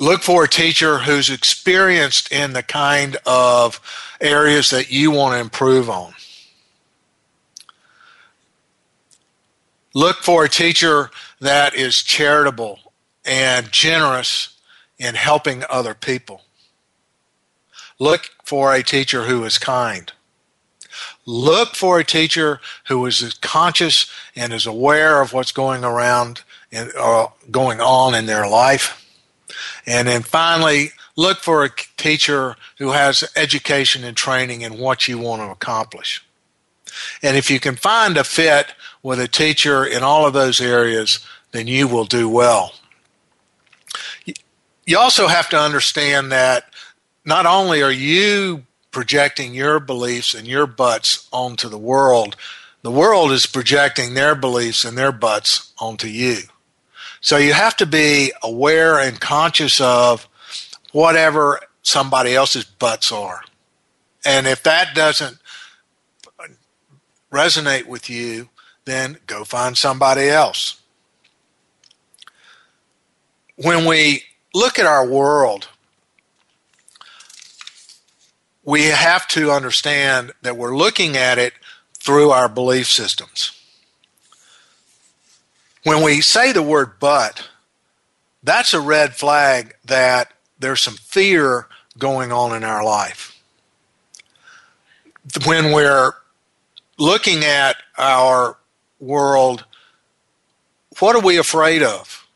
[0.00, 3.80] Look for a teacher who's experienced in the kind of
[4.20, 6.14] areas that you want to improve on.
[9.94, 12.78] Look for a teacher that is charitable
[13.24, 14.56] and generous
[14.98, 16.42] in helping other people.
[17.98, 20.12] Look for a teacher who is kind.
[21.28, 26.40] Look for a teacher who is conscious and is aware of what's going around
[26.72, 29.04] and uh, going on in their life.
[29.84, 35.18] And then finally, look for a teacher who has education and training in what you
[35.18, 36.24] want to accomplish.
[37.22, 41.18] And if you can find a fit with a teacher in all of those areas,
[41.52, 42.72] then you will do well.
[44.86, 46.72] You also have to understand that
[47.26, 48.64] not only are you
[48.98, 52.34] projecting your beliefs and your butts onto the world,
[52.82, 56.38] the world is projecting their beliefs and their butts onto you.
[57.20, 60.26] So you have to be aware and conscious of
[60.90, 63.42] whatever somebody else's butts are.
[64.24, 65.38] And if that doesn't
[67.30, 68.48] resonate with you,
[68.84, 70.80] then go find somebody else.
[73.54, 75.68] When we look at our world,
[78.68, 81.54] we have to understand that we're looking at it
[81.94, 83.58] through our belief systems.
[85.84, 87.48] When we say the word but,
[88.42, 93.40] that's a red flag that there's some fear going on in our life.
[95.46, 96.12] When we're
[96.98, 98.58] looking at our
[99.00, 99.64] world,
[100.98, 102.28] what are we afraid of?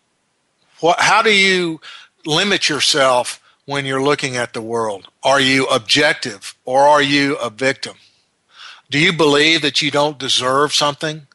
[0.81, 1.83] What, how do you
[2.25, 5.09] limit yourself when you're looking at the world?
[5.23, 7.97] Are you objective or are you a victim?
[8.91, 11.27] Do you believe that you don't deserve something?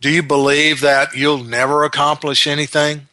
[0.00, 3.08] Do you believe that you'll never accomplish anything?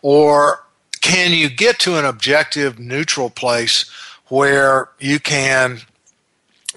[0.00, 0.64] Or
[1.00, 3.90] can you get to an objective, neutral place
[4.28, 5.80] where you can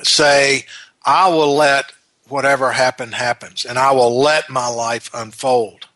[0.03, 0.65] say,
[1.05, 1.91] I will let
[2.27, 5.87] whatever happen happens and I will let my life unfold?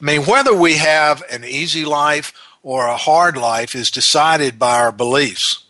[0.00, 4.78] I mean, whether we have an easy life or a hard life is decided by
[4.78, 5.61] our beliefs.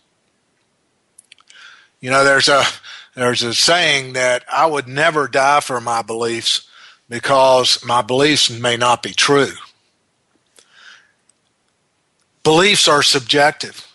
[2.03, 2.65] You know, there's a
[3.15, 6.67] there's a saying that I would never die for my beliefs
[7.07, 9.53] because my beliefs may not be true.
[12.43, 13.87] Beliefs are subjective.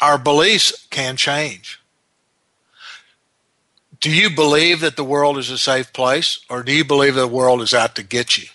[0.00, 1.80] Our beliefs can change.
[4.00, 7.28] Do you believe that the world is a safe place or do you believe the
[7.28, 8.48] world is out to get you?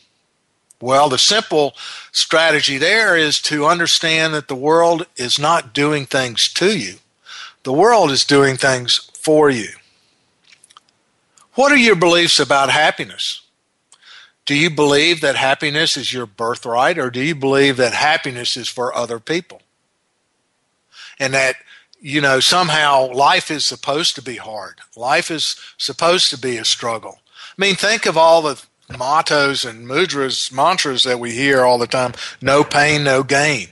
[0.81, 1.75] Well, the simple
[2.11, 6.95] strategy there is to understand that the world is not doing things to you.
[7.63, 9.69] The world is doing things for you.
[11.53, 13.41] What are your beliefs about happiness?
[14.45, 18.67] Do you believe that happiness is your birthright or do you believe that happiness is
[18.67, 19.61] for other people?
[21.19, 21.55] And that,
[21.99, 24.79] you know, somehow life is supposed to be hard.
[24.95, 27.19] Life is supposed to be a struggle.
[27.57, 28.63] I mean, think of all the
[28.97, 33.69] mottos and mudras, mantras that we hear all the time no pain, no gain.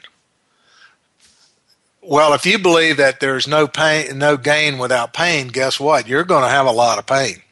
[2.10, 6.08] Well, if you believe that there's no pain, no gain without pain, guess what?
[6.08, 7.44] You're going to have a lot of pain.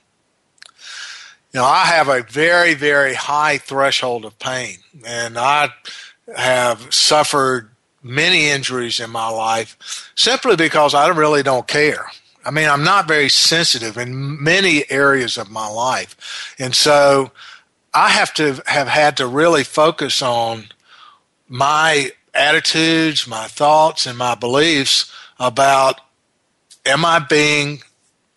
[1.54, 5.70] You know, I have a very, very high threshold of pain, and I
[6.36, 7.70] have suffered
[8.02, 12.08] many injuries in my life simply because I really don't care.
[12.44, 16.56] I mean, I'm not very sensitive in many areas of my life.
[16.58, 17.30] And so
[17.94, 20.70] I have to have had to really focus on
[21.48, 26.00] my attitudes, my thoughts, and my beliefs about
[26.86, 27.82] am I being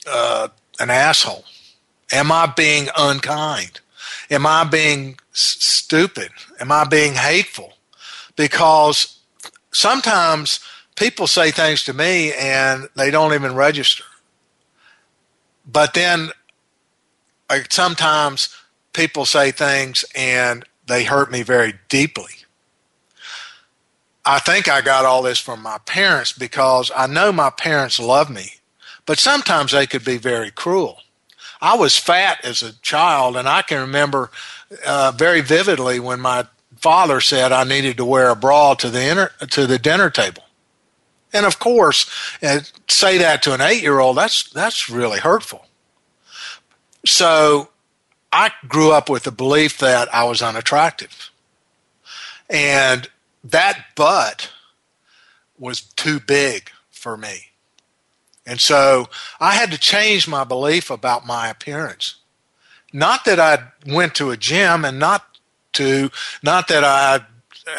[0.06, 0.48] uh,
[0.80, 1.44] an asshole?
[2.12, 3.80] Am I being unkind?
[4.30, 6.30] Am I being s- stupid?
[6.58, 7.74] Am I being hateful?
[8.36, 9.18] Because
[9.72, 10.60] sometimes
[10.96, 14.04] people say things to me and they don't even register.
[15.66, 16.30] But then
[17.48, 18.54] like, sometimes
[18.92, 22.32] people say things and they hurt me very deeply.
[24.24, 28.28] I think I got all this from my parents because I know my parents love
[28.30, 28.54] me,
[29.06, 30.98] but sometimes they could be very cruel.
[31.60, 34.30] I was fat as a child, and I can remember
[34.86, 36.46] uh, very vividly when my
[36.76, 40.42] father said I needed to wear a bra to the inter- to the dinner table.
[41.32, 42.10] And of course,
[42.42, 45.66] uh, say that to an eight year old, that's that's really hurtful.
[47.06, 47.68] So
[48.32, 51.30] I grew up with the belief that I was unattractive.
[52.48, 53.08] And
[53.44, 54.50] that butt
[55.58, 57.46] was too big for me.
[58.46, 62.16] And so I had to change my belief about my appearance.
[62.92, 65.24] Not that I went to a gym and not
[65.74, 66.10] to
[66.42, 67.20] not that I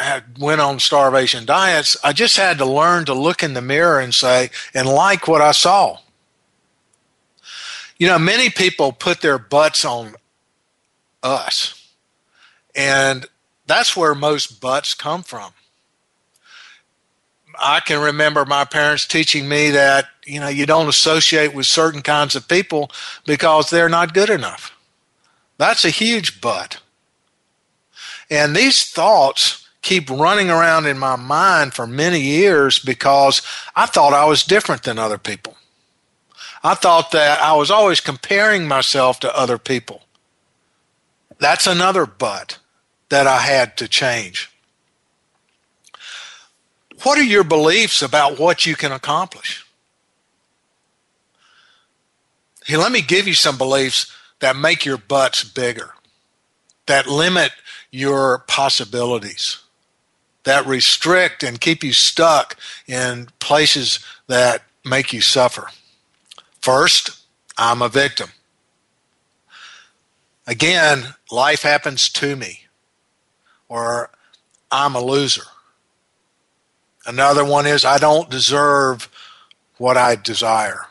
[0.00, 1.96] had went on starvation diets.
[2.02, 5.42] I just had to learn to look in the mirror and say and like what
[5.42, 5.98] I saw.
[7.98, 10.14] You know, many people put their butts on
[11.22, 11.78] us.
[12.74, 13.26] And
[13.72, 15.50] that's where most butts come from.
[17.58, 22.02] I can remember my parents teaching me that, you know, you don't associate with certain
[22.02, 22.90] kinds of people
[23.26, 24.76] because they're not good enough.
[25.56, 26.82] That's a huge but.
[28.30, 33.40] And these thoughts keep running around in my mind for many years because
[33.74, 35.56] I thought I was different than other people.
[36.62, 40.02] I thought that I was always comparing myself to other people.
[41.38, 42.58] That's another but
[43.12, 44.50] that I had to change.
[47.02, 49.66] What are your beliefs about what you can accomplish?
[52.64, 54.10] Hey, let me give you some beliefs
[54.40, 55.90] that make your butts bigger,
[56.86, 57.52] that limit
[57.90, 59.58] your possibilities,
[60.44, 62.56] that restrict and keep you stuck
[62.86, 65.68] in places that make you suffer.
[66.62, 67.22] First,
[67.58, 68.30] I'm a victim.
[70.46, 72.61] Again, life happens to me,
[73.72, 74.10] or
[74.70, 75.44] I'm a loser.
[77.06, 79.08] Another one is I don't deserve
[79.78, 80.88] what I desire,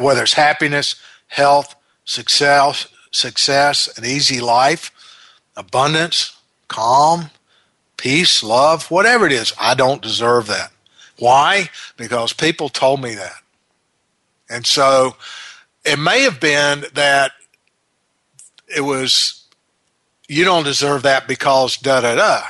[0.00, 0.96] whether it's happiness,
[1.28, 4.90] health, success, success, an easy life,
[5.56, 6.36] abundance,
[6.66, 7.30] calm,
[7.96, 9.52] peace, love, whatever it is.
[9.60, 10.72] I don't deserve that.
[11.16, 11.70] Why?
[11.96, 13.40] Because people told me that.
[14.50, 15.14] And so
[15.84, 17.30] it may have been that
[18.66, 19.43] it was,
[20.28, 22.42] you don't deserve that because da da da.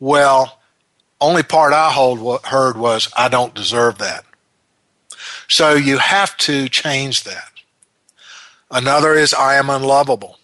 [0.00, 0.58] Well,
[1.20, 4.24] only part I hold, heard was, I don't deserve that.
[5.48, 7.50] So you have to change that.
[8.70, 10.38] Another is, I am unlovable,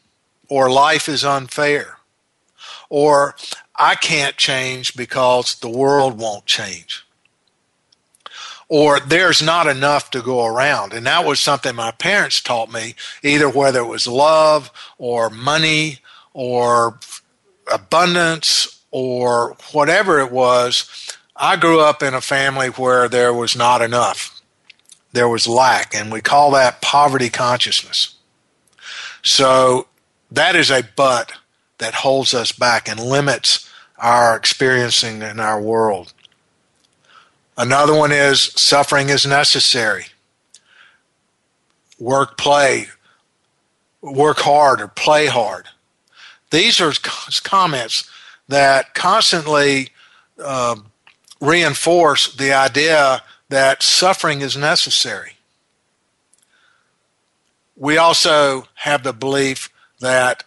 [0.48, 1.98] or life is unfair,
[2.88, 3.34] or
[3.74, 7.04] I can't change because the world won't change
[8.70, 10.92] or there's not enough to go around.
[10.92, 15.98] And that was something my parents taught me, either whether it was love or money
[16.32, 16.98] or
[17.72, 21.16] abundance or whatever it was.
[21.36, 24.40] I grew up in a family where there was not enough.
[25.12, 28.14] There was lack, and we call that poverty consciousness.
[29.22, 29.88] So
[30.30, 31.32] that is a but
[31.78, 33.68] that holds us back and limits
[33.98, 36.12] our experiencing in our world.
[37.56, 40.06] Another one is suffering is necessary.
[41.98, 42.86] Work, play,
[44.00, 45.66] work hard or play hard.
[46.50, 46.92] These are
[47.42, 48.10] comments
[48.48, 49.88] that constantly
[50.42, 50.76] uh,
[51.40, 55.32] reinforce the idea that suffering is necessary.
[57.76, 59.70] We also have the belief
[60.00, 60.44] that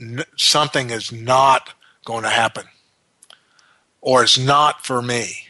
[0.00, 1.72] n- something is not
[2.04, 2.64] going to happen
[4.00, 5.48] or it's not for me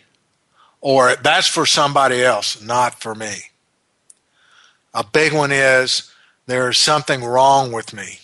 [0.80, 3.34] or that's for somebody else, not for me.
[4.94, 6.12] A big one is
[6.46, 8.18] there is something wrong with me.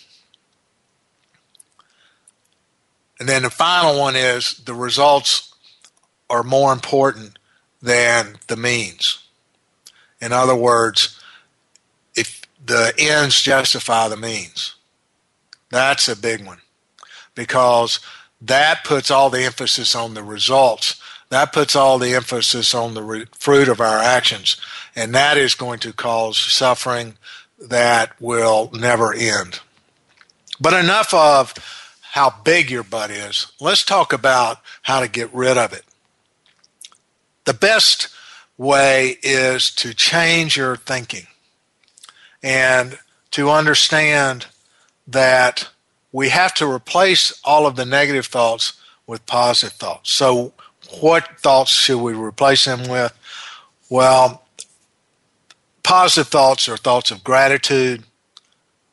[3.19, 5.53] And then the final one is the results
[6.29, 7.37] are more important
[7.81, 9.19] than the means.
[10.19, 11.21] In other words,
[12.15, 14.75] if the ends justify the means,
[15.69, 16.59] that's a big one
[17.35, 17.99] because
[18.41, 23.03] that puts all the emphasis on the results that puts all the emphasis on the
[23.03, 24.57] re- fruit of our actions,
[24.95, 27.17] and that is going to cause suffering
[27.59, 29.59] that will never end.
[30.59, 31.53] But enough of
[32.15, 33.51] how big your butt is.
[33.59, 35.83] Let's talk about how to get rid of it.
[37.43, 38.07] The best
[38.57, 41.27] way is to change your thinking
[42.41, 42.97] and
[43.31, 44.45] to understand
[45.05, 45.67] that
[46.13, 50.09] we have to replace all of the negative thoughts with positive thoughts.
[50.09, 50.53] So
[51.01, 53.11] what thoughts should we replace them with?
[53.89, 54.45] Well,
[55.83, 58.05] positive thoughts are thoughts of gratitude,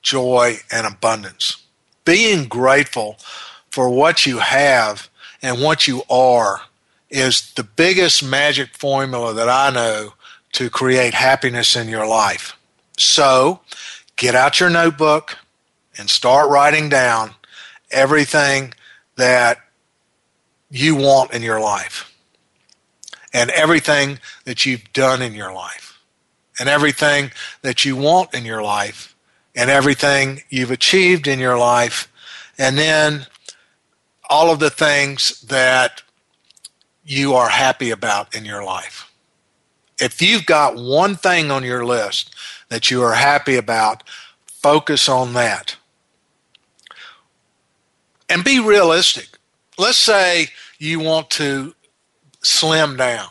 [0.03, 1.62] joy, and abundance.
[2.05, 3.17] Being grateful
[3.71, 5.09] for what you have
[5.41, 6.63] and what you are
[7.11, 10.15] is the biggest magic formula that I know
[10.53, 12.57] to create happiness in your life.
[12.97, 13.61] So
[14.17, 15.37] get out your notebook
[15.99, 17.35] and start writing down
[17.91, 18.75] everything
[19.17, 19.59] that
[20.71, 22.15] you want in your life
[23.33, 26.01] and everything that you've done in your life
[26.59, 27.31] and everything
[27.63, 29.12] that you want in your life
[29.55, 32.11] and everything you've achieved in your life
[32.59, 33.27] and then
[34.29, 36.03] all of the things that
[37.05, 39.11] you are happy about in your life.
[40.01, 42.35] If you've got one thing on your list
[42.69, 44.03] that you are happy about,
[44.47, 45.77] focus on that.
[48.29, 49.29] And be realistic.
[49.77, 50.49] Let's say
[50.79, 51.75] you want to
[52.43, 53.29] slim down.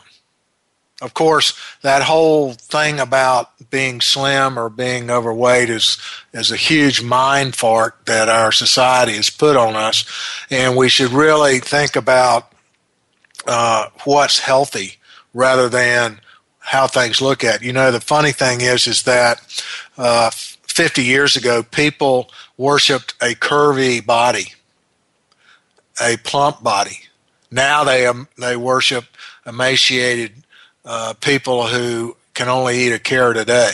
[1.02, 5.98] Of course, that whole thing about being slim or being overweight is
[6.32, 10.04] is a huge mind fart that our society has put on us,
[10.48, 12.52] and we should really think about
[13.48, 14.98] uh, what's healthy
[15.34, 16.20] rather than
[16.60, 17.62] how things look at.
[17.62, 19.64] You know, the funny thing is, is that
[19.98, 24.54] uh, 50 years ago, people worshipped a curvy body,
[26.00, 27.00] a plump body.
[27.50, 29.04] Now they um, they worship
[29.44, 30.41] emaciated
[30.84, 33.72] uh, people who can only eat a carrot a day.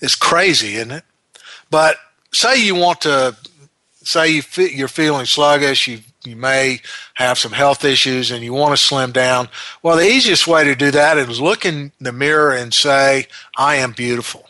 [0.00, 1.04] It's crazy, isn't it?
[1.70, 1.96] But
[2.32, 3.36] say you want to,
[4.02, 6.80] say you you're feeling sluggish, you you may
[7.14, 9.48] have some health issues and you want to slim down.
[9.82, 13.76] Well, the easiest way to do that is look in the mirror and say, I
[13.76, 14.48] am beautiful.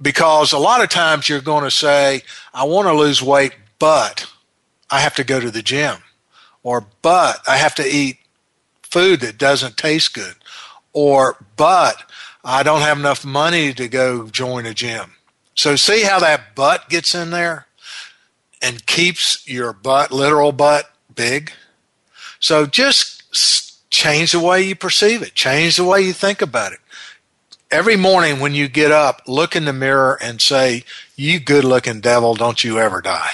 [0.00, 2.22] Because a lot of times you're going to say,
[2.54, 4.26] I want to lose weight, but
[4.90, 5.96] I have to go to the gym.
[6.62, 8.18] Or, but I have to eat
[8.90, 10.34] food that doesn't taste good.
[10.92, 12.02] Or, but
[12.44, 15.12] I don't have enough money to go join a gym.
[15.54, 17.66] So, see how that butt gets in there
[18.62, 21.52] and keeps your butt, literal butt, big?
[22.40, 26.80] So, just change the way you perceive it, change the way you think about it.
[27.70, 30.84] Every morning when you get up, look in the mirror and say,
[31.16, 33.32] You good looking devil, don't you ever die.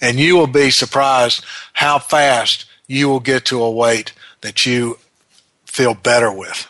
[0.00, 4.98] And you will be surprised how fast you will get to a weight that you
[5.64, 6.68] feel better with.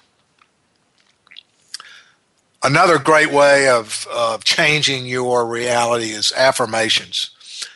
[2.63, 7.31] Another great way of, of changing your reality is affirmations.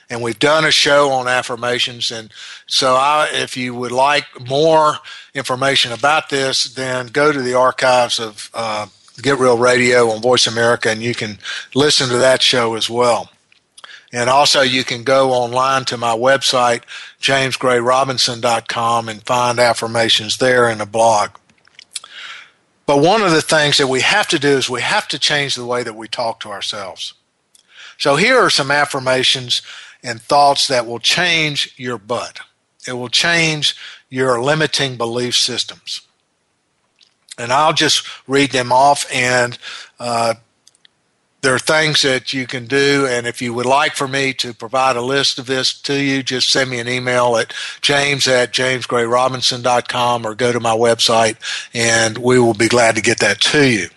[0.09, 2.11] And we've done a show on affirmations.
[2.11, 2.33] And
[2.67, 4.95] so, I, if you would like more
[5.35, 8.87] information about this, then go to the archives of uh,
[9.21, 11.39] Get Real Radio on Voice America and you can
[11.75, 13.31] listen to that show as well.
[14.13, 16.83] And also, you can go online to my website,
[17.21, 21.31] jamesgrayrobinson.com, and find affirmations there in the blog.
[22.87, 25.55] But one of the things that we have to do is we have to change
[25.55, 27.13] the way that we talk to ourselves.
[27.99, 29.61] So here are some affirmations
[30.03, 32.41] and thoughts that will change your butt.
[32.87, 33.77] It will change
[34.09, 36.01] your limiting belief systems.
[37.37, 39.59] And I'll just read them off and
[40.01, 40.35] uh,
[41.41, 44.53] there are things that you can do, and if you would like for me to
[44.53, 48.53] provide a list of this to you, just send me an email at james at
[48.53, 51.37] jamesgrayrobinson.com or go to my website,
[51.73, 53.89] and we will be glad to get that to you.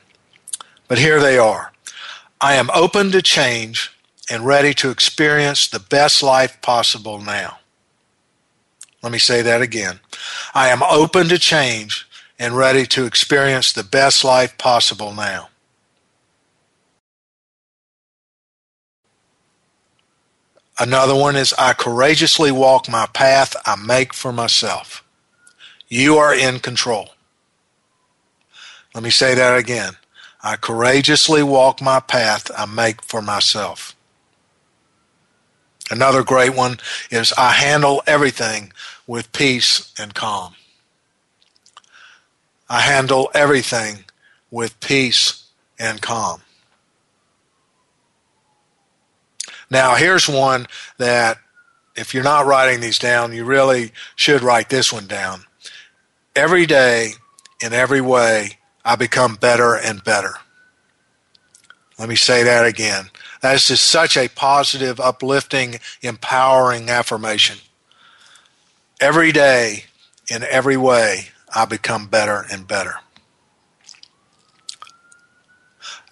[0.87, 1.71] But here they are.
[2.39, 3.91] I am open to change
[4.29, 7.57] and ready to experience the best life possible now.
[9.01, 9.99] Let me say that again.
[10.53, 15.49] I am open to change and ready to experience the best life possible now.
[20.79, 25.03] Another one is I courageously walk my path I make for myself.
[25.87, 27.09] You are in control.
[28.93, 29.93] Let me say that again.
[30.43, 33.95] I courageously walk my path I make for myself.
[35.91, 36.77] Another great one
[37.09, 38.71] is I handle everything
[39.05, 40.55] with peace and calm.
[42.69, 44.05] I handle everything
[44.49, 45.43] with peace
[45.77, 46.41] and calm.
[49.71, 50.67] Now, here's one
[50.97, 51.39] that
[51.95, 55.45] if you're not writing these down, you really should write this one down.
[56.35, 57.13] Every day,
[57.61, 60.35] in every way, I become better and better.
[61.97, 63.09] Let me say that again.
[63.41, 67.57] That is just such a positive, uplifting, empowering affirmation.
[68.99, 69.85] Every day,
[70.27, 72.95] in every way, I become better and better.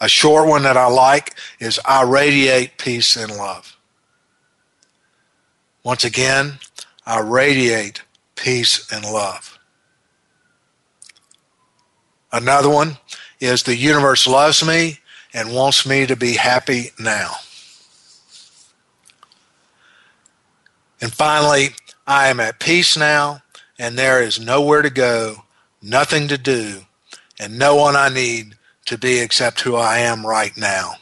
[0.02, 3.78] A short one that I like is I radiate peace and love.
[5.84, 6.60] Once again,
[7.06, 8.04] I radiate
[8.36, 9.60] peace and love.
[12.32, 12.98] Another one
[13.40, 15.00] is the universe loves me
[15.34, 17.32] and wants me to be happy now.
[21.02, 21.70] And finally,
[22.06, 23.42] I am at peace now,
[23.78, 25.44] and there is nowhere to go,
[25.82, 26.82] nothing to do,
[27.40, 28.56] and no one I need
[28.90, 30.96] to be except who I am right now.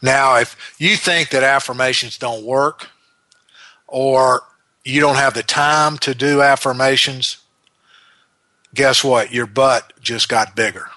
[0.00, 2.88] Now, if you think that affirmations don't work,
[3.88, 4.42] or
[4.84, 7.38] you don't have the time to do affirmations,
[8.74, 9.32] guess what?
[9.32, 10.88] Your butt just got bigger.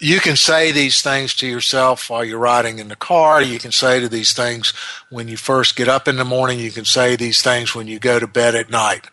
[0.00, 3.40] You can say these things to yourself while you're riding in the car.
[3.40, 4.72] You can say to these things
[5.10, 6.58] when you first get up in the morning.
[6.58, 9.10] You can say these things when you go to bed at night.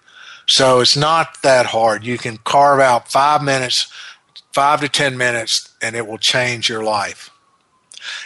[0.47, 2.05] So it's not that hard.
[2.05, 3.91] You can carve out five minutes,
[4.53, 7.29] five to 10 minutes, and it will change your life.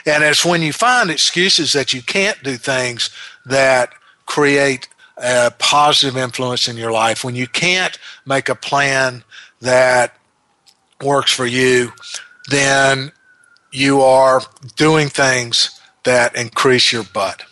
[0.05, 3.09] And it's when you find excuses that you can't do things
[3.45, 3.93] that
[4.28, 9.24] create a positive influence in your life, when you can't make a plan
[9.61, 10.15] that
[11.01, 11.91] works for you,
[12.49, 13.11] then
[13.72, 14.41] you are
[14.76, 17.43] doing things that increase your butt.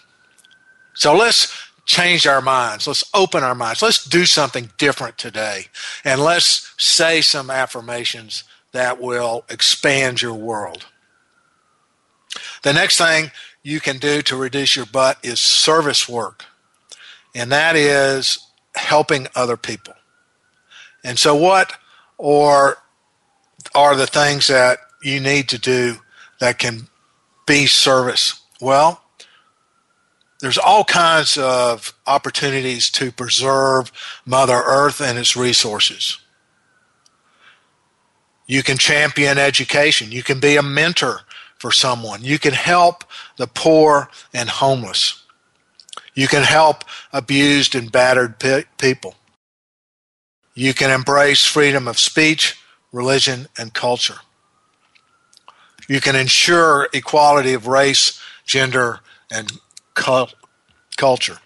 [0.93, 2.85] So let's change our minds.
[2.85, 3.81] Let's open our minds.
[3.81, 5.65] Let's do something different today.
[6.05, 10.85] And let's say some affirmations that will expand your world.
[12.61, 13.31] The next thing
[13.63, 16.45] you can do to reduce your butt is service work,
[17.33, 18.37] and that is
[18.75, 19.95] helping other people.
[21.03, 21.73] And so, what
[22.19, 22.77] or
[23.73, 25.95] are the things that you need to do
[26.39, 26.87] that can
[27.47, 28.39] be service?
[28.61, 29.01] Well,
[30.39, 33.91] there's all kinds of opportunities to preserve
[34.25, 36.17] Mother Earth and its resources.
[38.47, 40.11] You can champion education.
[40.11, 41.21] You can be a mentor
[41.59, 42.23] for someone.
[42.23, 43.03] You can help
[43.37, 45.23] the poor and homeless.
[46.15, 46.83] You can help
[47.13, 49.15] abused and battered pe- people.
[50.55, 52.57] You can embrace freedom of speech,
[52.91, 54.17] religion, and culture.
[55.87, 58.99] You can ensure equality of race, gender,
[59.31, 59.51] and
[60.97, 61.37] culture.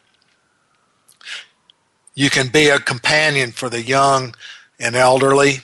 [2.16, 4.36] You can be a companion for the young
[4.80, 5.62] and elderly.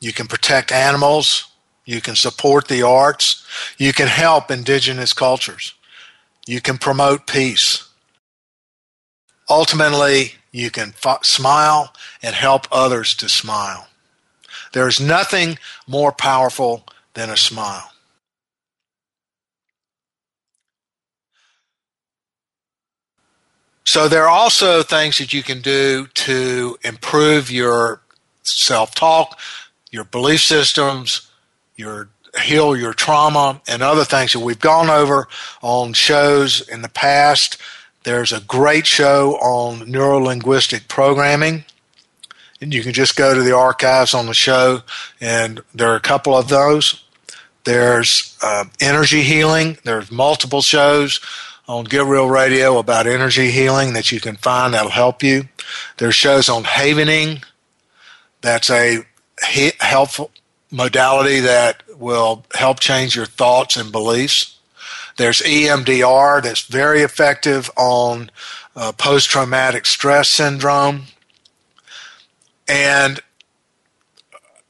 [0.00, 1.50] You can protect animals.
[1.84, 3.46] You can support the arts.
[3.78, 5.74] You can help indigenous cultures.
[6.46, 7.88] You can promote peace.
[9.48, 13.88] Ultimately, you can f- smile and help others to smile.
[14.72, 17.90] There is nothing more powerful than a smile.
[23.88, 28.02] So, there are also things that you can do to improve your
[28.42, 29.40] self talk,
[29.90, 31.30] your belief systems,
[31.74, 32.10] your
[32.42, 35.26] heal your trauma and other things that we've gone over
[35.62, 37.56] on shows in the past.
[38.02, 41.64] There's a great show on neurolinguistic programming.
[42.60, 44.82] And you can just go to the archives on the show,
[45.18, 47.04] and there are a couple of those.
[47.64, 49.78] There's uh, energy healing.
[49.82, 51.20] There's multiple shows
[51.68, 55.48] on Get Real Radio about energy healing that you can find that'll help you.
[55.98, 57.42] There's shows on havening.
[58.40, 59.04] That's a
[59.78, 60.30] helpful
[60.70, 64.56] modality that will help change your thoughts and beliefs.
[65.18, 68.30] There's EMDR that's very effective on
[68.74, 71.02] uh, post traumatic stress syndrome.
[72.66, 73.20] And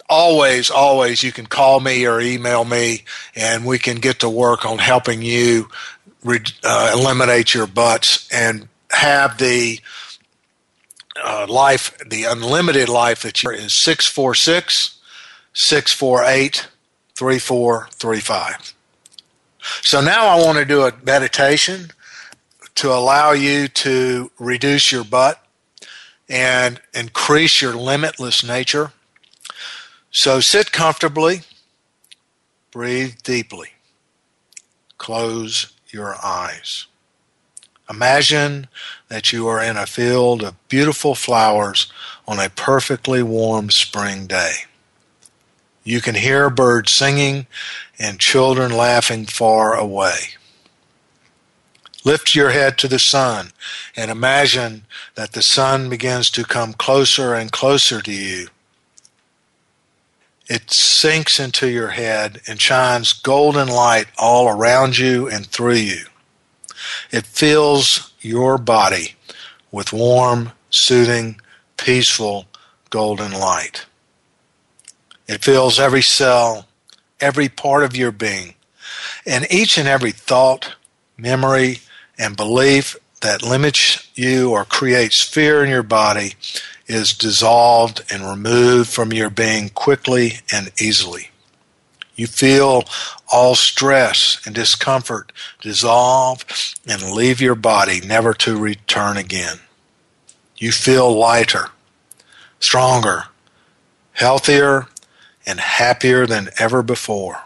[0.09, 3.05] always, always, you can call me or email me,
[3.37, 5.69] and we can get to work on helping you
[6.25, 9.81] re- uh, eliminate your butts and have the
[11.23, 14.99] uh, life, the unlimited life that you is 646
[15.53, 16.69] 648
[17.15, 18.75] 3435.
[19.83, 21.91] So now I want to do a meditation
[22.77, 25.45] to allow you to reduce your butt
[26.29, 28.93] and increase your limitless nature.
[30.11, 31.43] So sit comfortably,
[32.71, 33.71] breathe deeply,
[34.97, 36.87] close your eyes.
[37.91, 38.69] Imagine
[39.09, 41.91] that you are in a field of beautiful flowers
[42.27, 44.53] on a perfectly warm spring day.
[45.85, 47.47] You can hear birds singing
[47.99, 50.19] and children laughing far away.
[52.05, 53.53] Lift your head to the sun
[53.97, 54.85] and imagine
[55.15, 58.49] that the sun begins to come closer and closer to you.
[60.49, 66.07] It sinks into your head and shines golden light all around you and through you.
[67.11, 69.15] It fills your body
[69.71, 71.41] with warm, soothing,
[71.77, 72.47] peaceful
[72.89, 73.85] golden light.
[75.27, 76.67] It fills every cell,
[77.21, 78.55] every part of your being.
[79.27, 80.77] And each and every thought,
[81.19, 81.81] memory,
[82.19, 86.35] and belief that limits you or creates fear in your body
[86.89, 91.31] is dissolved and removed from your being quickly and easily.
[92.17, 92.85] You feel
[93.33, 95.31] all stress and discomfort
[95.61, 96.45] dissolve
[96.89, 99.61] and leave your body never to return again.
[100.57, 101.69] You feel lighter,
[102.59, 103.25] stronger,
[104.13, 104.89] healthier,
[105.47, 107.43] and happier than ever before.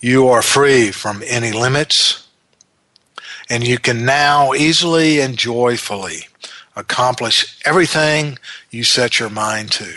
[0.00, 2.26] You are free from any limits,
[3.48, 6.27] and you can now easily and joyfully
[6.78, 8.38] accomplish everything
[8.70, 9.94] you set your mind to.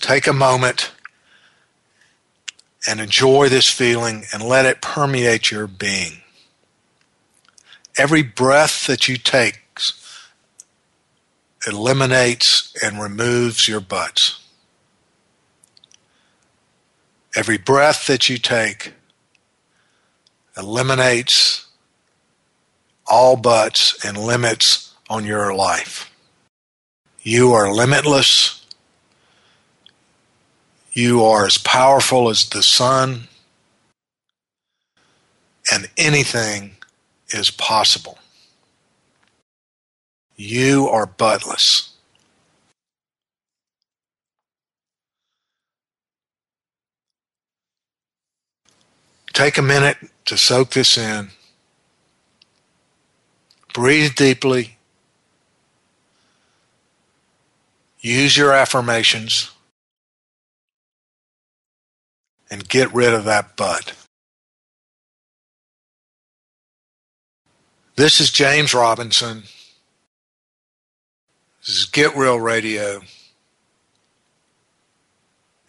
[0.00, 0.90] Take a moment
[2.88, 6.22] and enjoy this feeling and let it permeate your being.
[7.98, 9.60] Every breath that you take
[11.66, 14.40] eliminates and removes your butts.
[17.34, 18.94] Every breath that you take
[20.56, 21.66] eliminates
[23.06, 26.10] all butts and limits on your life.
[27.22, 28.64] You are limitless.
[30.92, 33.28] You are as powerful as the sun.
[35.72, 36.76] And anything
[37.30, 38.18] is possible.
[40.36, 41.90] You are buttless.
[49.32, 51.30] Take a minute to soak this in.
[53.74, 54.75] Breathe deeply.
[58.06, 59.50] Use your affirmations
[62.48, 63.94] and get rid of that butt.
[67.96, 69.42] This is James Robinson.
[71.66, 73.00] This is Get Real Radio.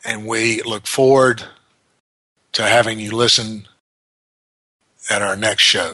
[0.05, 1.41] And we look forward
[2.51, 3.67] to having you listen
[5.09, 5.93] at our next show.